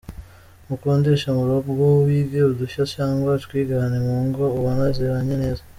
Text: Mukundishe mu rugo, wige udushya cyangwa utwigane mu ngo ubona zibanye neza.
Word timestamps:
Mukundishe 0.67 1.29
mu 1.37 1.43
rugo, 1.49 1.85
wige 2.05 2.39
udushya 2.51 2.83
cyangwa 2.93 3.29
utwigane 3.39 3.97
mu 4.07 4.17
ngo 4.27 4.43
ubona 4.57 4.85
zibanye 4.95 5.35
neza. 5.43 5.61